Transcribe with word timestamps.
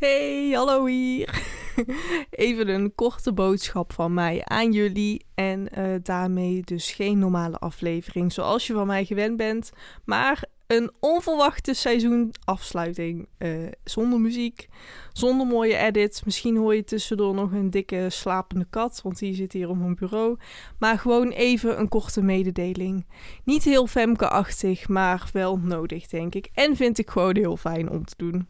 Hey, 0.00 0.50
hallo 0.50 0.86
hier. 0.86 1.42
Even 2.30 2.68
een 2.68 2.94
korte 2.94 3.32
boodschap 3.32 3.92
van 3.92 4.14
mij 4.14 4.44
aan 4.44 4.72
jullie. 4.72 5.24
En 5.34 5.68
eh, 5.68 5.94
daarmee 6.02 6.62
dus 6.62 6.90
geen 6.90 7.18
normale 7.18 7.58
aflevering 7.58 8.32
zoals 8.32 8.66
je 8.66 8.72
van 8.72 8.86
mij 8.86 9.04
gewend 9.04 9.36
bent. 9.36 9.70
Maar 10.04 10.44
een 10.66 10.90
onverwachte 11.00 11.74
seizoenafsluiting. 11.74 13.28
eh, 13.38 13.50
zonder 13.84 14.20
muziek, 14.20 14.68
zonder 15.12 15.46
mooie 15.46 15.76
edits. 15.76 16.24
Misschien 16.24 16.56
hoor 16.56 16.74
je 16.74 16.84
tussendoor 16.84 17.34
nog 17.34 17.52
een 17.52 17.70
dikke 17.70 18.06
slapende 18.10 18.66
kat, 18.70 19.00
want 19.02 19.18
die 19.18 19.34
zit 19.34 19.52
hier 19.52 19.68
op 19.68 19.76
mijn 19.76 19.94
bureau. 19.94 20.38
Maar 20.78 20.98
gewoon 20.98 21.30
even 21.30 21.80
een 21.80 21.88
korte 21.88 22.22
mededeling. 22.22 23.06
Niet 23.44 23.64
heel 23.64 23.86
Femke-achtig, 23.86 24.88
maar 24.88 25.28
wel 25.32 25.56
nodig, 25.56 26.06
denk 26.06 26.34
ik. 26.34 26.48
En 26.54 26.76
vind 26.76 26.98
ik 26.98 27.10
gewoon 27.10 27.36
heel 27.36 27.56
fijn 27.56 27.90
om 27.90 28.04
te 28.04 28.14
doen. 28.16 28.48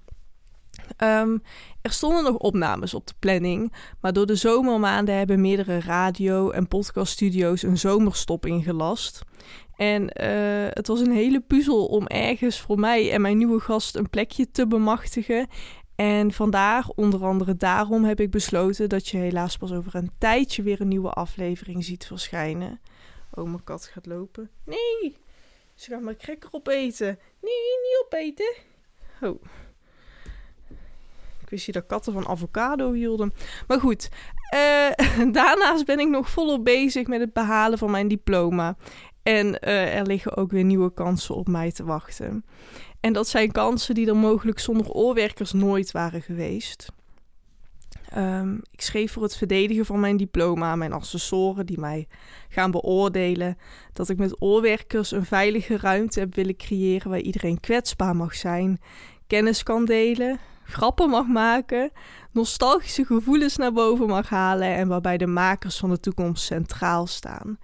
Ehm, 1.01 1.39
er 1.83 1.91
stonden 1.91 2.25
nog 2.25 2.37
opnames 2.37 2.95
op 2.95 3.07
de 3.07 3.15
planning, 3.19 3.73
maar 4.01 4.13
door 4.13 4.27
de 4.27 4.35
zomermaanden 4.35 5.17
hebben 5.17 5.41
meerdere 5.41 5.81
radio- 5.81 6.51
en 6.51 6.69
podcaststudio's 6.69 7.63
een 7.63 7.79
zomerstop 7.79 8.47
ingelast. 8.47 9.23
En 9.77 10.09
eh, 10.09 10.67
het 10.71 10.87
was 10.87 11.01
een 11.01 11.13
hele 11.13 11.41
puzzel 11.41 11.87
om 11.87 12.07
ergens 12.07 12.61
voor 12.61 12.79
mij 12.79 13.13
en 13.13 13.21
mijn 13.21 13.39
nieuwe 13.39 13.61
gast 13.61 13.97
een 13.97 14.11
plekje 14.11 14.51
te 14.51 14.67
bemachtigen. 14.67 15.49
En 15.95 16.33
vandaar, 16.33 16.89
onder 16.95 17.25
andere 17.25 17.57
daarom, 17.57 18.05
heb 18.05 18.21
ik 18.21 18.31
besloten 18.31 18.89
dat 18.89 19.09
je 19.09 19.17
helaas 19.17 19.57
pas 19.57 19.73
over 19.73 19.95
een 19.95 20.11
tijdje 20.19 20.63
weer 20.63 20.81
een 20.81 20.89
nieuwe 20.89 21.11
aflevering 21.11 21.85
ziet 21.85 22.07
verschijnen. 22.07 22.81
Oh, 23.31 23.45
mijn 23.45 23.65
kat 23.65 23.85
gaat 23.85 24.07
lopen. 24.07 24.51
Nee, 24.65 25.17
ze 25.75 25.91
gaat 25.91 26.03
mijn 26.03 26.17
cracker 26.17 26.49
opeten. 26.53 27.19
Nee, 27.41 27.53
niet 27.83 28.05
opeten. 28.05 28.55
Oh. 29.21 29.43
Ik 31.51 31.57
wist 31.57 31.73
dat 31.73 31.87
katten 31.87 32.13
van 32.13 32.29
avocado 32.29 32.93
hielden. 32.93 33.33
Maar 33.67 33.81
goed, 33.81 34.09
eh, 34.51 34.91
daarnaast 35.33 35.85
ben 35.85 35.99
ik 35.99 36.09
nog 36.09 36.31
volop 36.31 36.65
bezig 36.65 37.07
met 37.07 37.21
het 37.21 37.33
behalen 37.33 37.79
van 37.79 37.91
mijn 37.91 38.09
diploma. 38.09 38.77
En 39.23 39.61
eh, 39.61 39.97
er 39.97 40.07
liggen 40.07 40.37
ook 40.37 40.51
weer 40.51 40.65
nieuwe 40.65 40.95
kansen 40.95 41.35
op 41.35 41.49
mij 41.49 41.73
te 41.73 41.85
wachten. 41.85 42.45
En 43.01 43.13
dat 43.13 43.29
zijn 43.29 43.53
kansen 43.53 43.95
die 43.95 44.07
er 44.07 44.17
mogelijk 44.17 44.59
zonder 44.59 44.91
oorwerkers 44.91 45.53
nooit 45.53 45.91
waren 45.91 46.23
geweest. 46.23 46.89
Ehm, 48.09 48.55
ik 48.71 48.81
schreef 48.81 49.13
voor 49.13 49.23
het 49.23 49.37
verdedigen 49.37 49.87
van 49.87 50.01
mijn 50.01 50.17
diploma 50.17 50.77
mijn 50.77 50.93
assessoren 50.93 51.67
die 51.67 51.79
mij 51.79 52.09
gaan 52.49 52.71
beoordelen 52.71 53.59
dat 53.93 54.09
ik 54.09 54.19
met 54.19 54.43
oorwerkers 54.43 55.11
een 55.11 55.25
veilige 55.25 55.77
ruimte 55.77 56.21
heb 56.21 56.35
willen 56.35 56.57
creëren 56.57 57.11
waar 57.11 57.21
iedereen 57.21 57.61
kwetsbaar 57.61 58.17
mag 58.17 58.35
zijn, 58.35 58.81
kennis 59.27 59.63
kan 59.63 59.85
delen, 59.85 60.39
grappen 60.71 61.11
mag 61.11 61.27
maken, 61.27 61.91
nostalgische 62.33 63.05
gevoelens 63.05 63.57
naar 63.57 63.73
boven 63.73 64.07
mag 64.07 64.29
halen 64.29 64.75
en 64.75 64.89
waarbij 64.89 65.19
de 65.19 65.27
makers 65.27 65.79
van 65.79 65.91
de 65.91 66.01
toekomst 66.01 66.45
centraal 66.45 67.07
staan. 67.07 67.59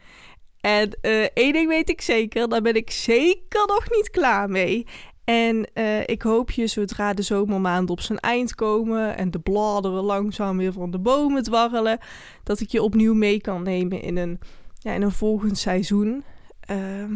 En 0.61 0.99
eh, 1.01 1.23
één 1.35 1.53
ding 1.53 1.69
weet 1.69 1.89
ik 1.89 2.01
zeker, 2.01 2.49
daar 2.49 2.63
ben 2.63 2.75
ik 2.75 2.91
zeker 2.91 3.67
nog 3.67 3.91
niet 3.91 4.11
klaar 4.11 4.51
mee. 4.51 4.87
En 5.25 5.71
eh, 5.73 6.01
ik 6.07 6.23
hoop 6.23 6.51
je 6.51 6.67
zodra 6.67 7.15
de 7.15 7.23
zomermaanden 7.23 7.91
op 7.91 8.01
zijn 8.01 8.19
eind 8.19 8.55
komen 8.55 9.17
en 9.17 9.31
de 9.31 9.39
bladeren 9.39 10.03
langzaam 10.03 10.57
weer 10.57 10.73
van 10.73 10.91
de 10.91 10.99
bomen 10.99 11.43
dwarrelen, 11.43 11.99
dat 12.43 12.61
ik 12.61 12.71
je 12.71 12.83
opnieuw 12.83 13.15
mee 13.15 13.41
kan 13.41 13.63
nemen 13.63 14.03
in 14.03 14.17
een, 14.17 14.39
ja, 14.79 14.93
in 14.93 15.03
een 15.03 15.13
volgend 15.13 15.59
seizoen. 15.59 16.25
Ehm, 16.61 17.15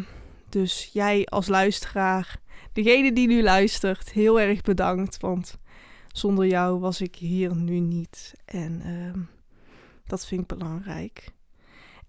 dus 0.48 0.91
jij 0.92 1.24
als 1.24 1.48
luisteraar, 1.48 2.36
degene 2.72 3.12
die 3.12 3.27
nu 3.27 3.42
luistert, 3.42 4.11
heel 4.11 4.41
erg 4.41 4.62
bedankt, 4.62 5.20
want 5.20 5.58
zonder 6.12 6.47
jou 6.47 6.78
was 6.78 7.00
ik 7.00 7.16
hier 7.16 7.56
nu 7.56 7.78
niet. 7.78 8.34
En 8.44 8.80
ehm, 8.84 9.20
dat 10.06 10.27
vind 10.27 10.41
ik 10.41 10.58
belangrijk. 10.58 11.33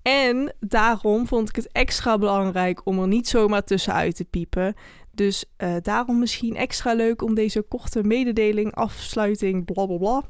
En 0.02 0.54
daarom 0.60 1.28
vond 1.28 1.50
ik 1.50 1.56
het 1.56 1.72
extra 1.72 2.18
belangrijk 2.18 2.86
om 2.86 3.00
er 3.00 3.08
niet 3.08 3.28
zomaar 3.28 3.64
tussenuit 3.64 4.16
te 4.16 4.26
piepen. 4.26 4.76
Dus 5.12 5.46
eh, 5.58 5.76
daarom 5.82 6.20
misschien 6.20 6.56
extra 6.56 6.94
leuk 6.94 7.22
om 7.22 7.34
deze 7.34 7.62
korte 7.62 8.04
mededeling, 8.04 8.76
afsluiting, 8.76 9.66
bla 9.66 9.86
bla 9.86 9.98
bla, 9.98 10.24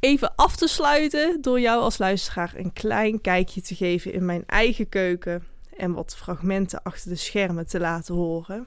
even 0.00 0.34
af 0.34 0.56
te 0.56 0.68
sluiten 0.68 1.40
door 1.40 1.60
jou 1.60 1.80
als 1.80 1.98
luisteraar 1.98 2.52
een 2.56 2.72
klein 2.72 3.20
kijkje 3.20 3.60
te 3.60 3.74
geven 3.74 4.12
in 4.12 4.24
mijn 4.24 4.42
eigen 4.46 4.88
keuken 4.88 5.44
en 5.76 5.92
wat 5.92 6.16
fragmenten 6.16 6.82
achter 6.82 7.10
de 7.10 7.16
schermen 7.16 7.66
te 7.66 7.80
laten 7.80 8.14
horen. 8.14 8.66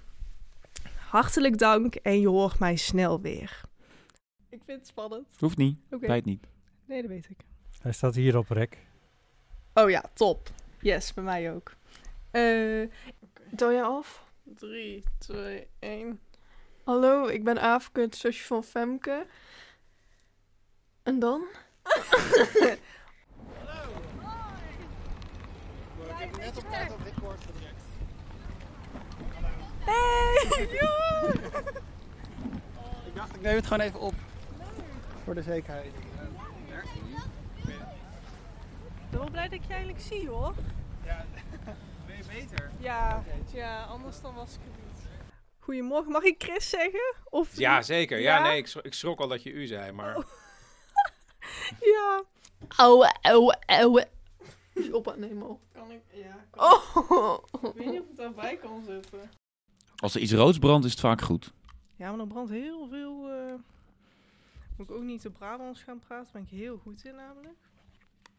Hartelijk 1.10 1.58
dank 1.58 1.96
en 1.96 2.20
je 2.20 2.28
hoort 2.28 2.60
mij 2.60 2.76
snel 2.76 3.22
weer. 3.22 3.62
Ik 4.54 4.62
vind 4.66 4.80
het 4.80 4.88
spannend. 4.88 5.28
Hoeft 5.40 5.58
niet. 5.58 5.78
Oké. 5.92 6.08
Weet 6.08 6.26
niet. 6.26 6.48
Nee, 6.86 7.02
dat 7.02 7.10
weet 7.10 7.30
ik. 7.30 7.38
Hij 7.82 7.92
staat 7.92 8.16
hier 8.16 8.38
op 8.38 8.50
rek. 8.50 8.78
Oh 9.74 9.90
ja, 9.90 10.04
top. 10.14 10.50
Yes, 10.82 11.14
bij 11.14 11.24
mij 11.24 11.54
ook. 11.54 11.76
Eh 12.32 12.90
Doe 13.50 13.72
je 13.72 13.82
af? 13.82 14.24
3, 14.44 15.04
2, 15.18 15.68
1. 15.80 16.20
Hallo, 16.84 17.28
ik 17.28 17.44
ben 17.44 17.62
Aafke, 17.62 18.02
het 18.02 18.16
zusje 18.16 18.44
van 18.44 18.64
Femke. 18.64 19.26
En 21.04 21.20
dan? 21.20 21.44
Hey! 29.86 30.68
Ik 33.06 33.16
dacht, 33.16 33.36
ik 33.36 33.42
neem 33.42 33.56
het 33.56 33.68
gewoon 33.68 33.86
even 33.86 34.00
op. 34.00 34.14
Voor 35.24 35.34
de 35.36 35.42
zekerheid. 35.42 35.94
Ik 37.56 39.10
ben 39.10 39.20
wel 39.20 39.30
blij 39.32 39.44
dat 39.44 39.54
ik 39.54 39.64
je 39.68 39.74
eigenlijk 39.74 40.04
zie 40.04 40.30
hoor. 40.30 40.54
Ja, 41.06 41.26
ben 42.08 42.18
je 42.18 42.24
beter? 42.28 42.72
Ja, 42.80 43.24
ja, 43.54 43.84
anders 43.84 44.22
dan 44.22 44.36
was 44.36 44.54
ik 44.54 44.60
er 44.62 44.68
niet. 44.86 45.02
Goedemorgen, 45.60 46.12
mag 46.12 46.24
ik 46.24 46.44
Chris 46.44 46.70
zeggen? 46.70 47.16
Of 47.30 47.58
Ja, 47.58 47.82
zeker. 47.82 48.20
Ja, 48.20 48.38
Ja? 48.38 48.44
nee, 48.44 48.58
ik, 48.58 48.68
schrok- 48.68 48.86
ik 48.86 48.94
schrok 48.94 49.20
al 49.20 49.28
dat 49.28 49.44
je 49.44 49.52
u 49.52 49.66
zei, 49.66 49.92
maar... 49.92 50.16
Oh. 50.18 50.24
Ja. 51.80 52.24
Ouwe, 52.76 53.16
ouwe, 53.22 53.58
ouwe. 53.66 54.08
Is 54.74 54.86
je 54.86 54.96
op 54.96 55.08
aan 55.08 55.22
het 55.22 55.30
nemen 55.30 55.48
al? 55.48 55.60
Kan 55.74 55.92
ik, 55.92 56.02
ja. 56.12 56.36
Oh. 56.52 57.38
Ik 57.62 57.74
weet 57.76 57.92
niet 57.92 58.00
of 58.02 58.08
het 58.08 58.18
daarbij 58.18 58.56
kan 58.58 58.84
zetten. 58.86 59.30
Als 59.96 60.16
er 60.16 60.22
iets 60.22 60.34
roods 60.34 60.58
brandt, 60.60 60.86
is 60.86 60.92
het 60.92 61.00
vaak 61.00 61.22
goed. 61.22 61.54
Ja, 61.96 62.08
maar 62.10 62.18
dan 62.18 62.28
brandt 62.28 62.52
heel 62.52 62.88
veel... 62.88 63.30
eh, 63.30 63.54
Moet 64.78 64.90
ik 64.90 64.96
ook 64.96 65.04
niet 65.04 65.22
te 65.22 65.30
Brabants 65.30 65.84
gaan 65.84 66.00
praten, 66.00 66.34
daar 66.34 66.42
ben 66.42 66.52
ik 66.52 66.58
heel 66.60 66.78
goed 66.78 67.06
in 67.06 67.16
namelijk. 67.16 67.58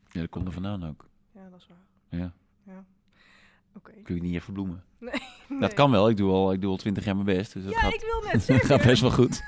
Ja, 0.09 0.21
dat 0.21 0.31
komt 0.31 0.47
er 0.47 0.53
vandaan 0.53 0.87
ook. 0.89 1.09
Ja, 1.33 1.49
dat 1.51 1.61
is 1.61 1.67
waar. 1.67 1.87
Ja, 2.21 2.33
Ja. 2.63 2.85
Oké. 3.77 3.93
kun 4.03 4.15
je 4.15 4.21
niet 4.21 4.35
even 4.35 4.53
bloemen. 4.53 4.85
Nee. 5.49 5.61
Dat 5.61 5.75
kan 5.75 5.91
wel. 5.91 6.09
Ik 6.09 6.17
doe 6.17 6.33
al, 6.33 6.53
ik 6.53 6.61
doe 6.61 6.71
al 6.71 6.77
twintig 6.77 7.05
jaar 7.05 7.15
mijn 7.17 7.37
best. 7.37 7.53
Dus 7.53 7.65
dat 7.65 7.73
Ja, 7.73 7.79
gaat, 7.81 7.95
ik 7.95 8.01
wil 8.01 8.21
net 8.23 8.33
dat 8.33 8.43
zeggen. 8.51 8.67
gaat 8.69 8.83
best 8.83 9.01
wel 9.01 9.11
goed. 9.11 9.43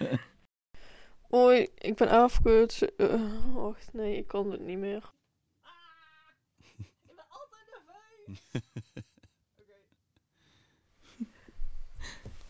Hoi, 1.30 1.68
ik 1.74 1.96
ben 1.96 2.08
het 2.08 2.94
eh, 2.96 3.52
wacht, 3.52 3.92
nee, 3.92 4.16
ik 4.16 4.26
kan 4.26 4.50
het 4.50 4.60
niet 4.60 4.78
meer. 4.78 5.12
Ik 6.78 6.92
ben 7.16 7.24
altijd 7.28 7.66
nerveus. 7.70 8.40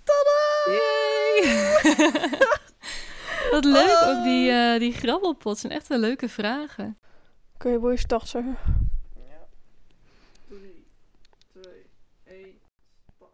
Tada! 0.05 0.59
Wat 3.63 3.73
leuk, 3.73 4.03
ook 4.03 4.23
die, 4.23 4.51
eh 4.51 4.79
die 4.79 4.93
grabbelpot 4.93 5.59
zijn 5.59 5.73
echt 5.73 5.87
wel 5.89 5.99
leuke 5.99 6.29
vragen. 6.29 6.99
Kun 7.57 7.71
je 7.71 7.79
boy 7.79 7.97
start 7.97 8.29
zeggen? 8.29 8.59
Ja. 9.17 9.47
3, 10.49 10.87
2, 11.53 11.73
1, 12.25 12.61
start. 13.15 13.33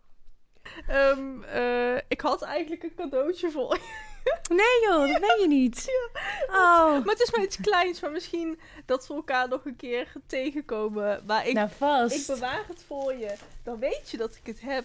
Ehm, 0.89 1.43
eh, 1.43 1.97
ik 2.09 2.21
had 2.21 2.43
eigenlijk 2.43 2.83
een 2.83 2.95
cadeautje 2.97 3.51
voor 3.51 3.75
je. 3.75 4.05
Nee 4.49 4.83
joh, 4.85 5.13
dat 5.13 5.21
ben 5.21 5.41
je 5.41 5.47
niet. 5.49 5.84
Oh. 6.49 6.93
Maar 6.93 7.15
het 7.15 7.21
is 7.21 7.31
maar 7.31 7.45
iets 7.45 7.57
kleins, 7.61 8.01
maar 8.01 8.11
misschien 8.11 8.59
dat 8.87 9.07
we 9.07 9.15
elkaar 9.15 9.49
nog 9.49 9.65
een 9.65 9.77
keer 9.77 10.13
tegenkomen. 10.27 11.22
Maar 11.27 11.49
ik, 11.49 11.55
nou 11.55 11.69
vast. 11.77 12.15
ik 12.15 12.27
bewaar 12.27 12.65
het 12.69 12.84
voor 12.87 13.15
je. 13.15 13.34
Dan 13.63 13.79
weet 13.79 14.11
je 14.11 14.17
dat 14.17 14.37
ik 14.37 14.47
het 14.47 14.61
heb. 14.61 14.84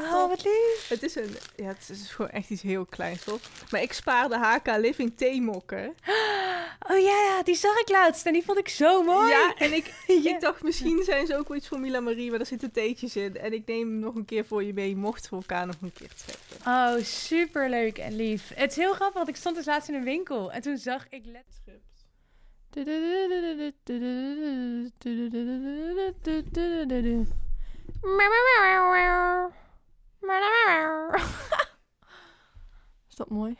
Oh, 0.00 0.28
wat 0.28 0.44
lief. 0.44 0.86
Het 0.88 1.02
is, 1.02 1.14
een, 1.14 1.36
ja, 1.56 1.66
het 1.66 1.88
is 1.90 2.10
gewoon 2.10 2.30
echt 2.30 2.50
iets 2.50 2.62
heel 2.62 2.84
kleins, 2.84 3.24
toch? 3.24 3.40
Maar 3.70 3.82
ik 3.82 3.92
spaar 3.92 4.28
de 4.28 4.36
HK 4.38 4.76
Living 4.76 5.16
theemokken. 5.16 5.94
Oh 6.90 6.98
ja, 6.98 7.04
ja, 7.28 7.42
die 7.42 7.54
zag 7.54 7.78
ik 7.80 7.88
laatst 7.88 8.26
en 8.26 8.32
die 8.32 8.44
vond 8.44 8.58
ik 8.58 8.68
zo 8.68 9.02
mooi. 9.02 9.28
Ja, 9.28 9.54
en 9.58 9.72
ik, 9.72 9.94
Ja. 10.06 10.34
ik 10.34 10.40
dacht 10.40 10.62
misschien 10.62 11.02
zijn 11.04 11.26
ze 11.26 11.36
ook 11.36 11.48
wel 11.48 11.56
iets 11.56 11.68
voor 11.68 11.80
Mila 11.80 12.00
Marie, 12.00 12.28
maar 12.28 12.38
daar 12.38 12.46
zitten 12.46 12.72
theetjes 12.72 13.16
in. 13.16 13.36
En 13.36 13.52
ik 13.52 13.66
neem 13.66 13.88
hem 13.88 13.98
nog 13.98 14.14
een 14.14 14.24
keer 14.24 14.44
voor 14.46 14.64
je 14.64 14.72
mee, 14.72 14.96
mochten 14.96 15.30
we 15.30 15.36
elkaar 15.36 15.66
nog 15.66 15.74
een 15.82 15.92
keer 15.92 16.10
treffen. 16.14 16.56
Oh, 16.98 17.04
super 17.04 17.70
leuk 17.70 17.98
en 17.98 18.16
lief. 18.16 18.50
Het 18.54 18.70
is 18.70 18.76
heel 18.76 18.92
grappig, 18.92 19.16
want 19.16 19.28
ik 19.28 19.36
stond 19.36 19.56
dus 19.56 19.64
laatst 19.66 19.88
in 19.88 19.94
een 19.94 20.04
winkel 20.04 20.52
en 20.52 20.60
toen 20.62 20.76
zag 20.76 21.06
ik 21.10 21.22
let. 21.24 21.44
Is 33.08 33.16
dat 33.16 33.30
mooi? 33.30 33.58